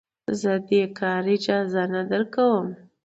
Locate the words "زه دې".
0.39-0.83